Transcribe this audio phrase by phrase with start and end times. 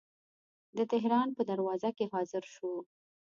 [0.77, 2.71] د تهران په دروازه کې حاضر شو.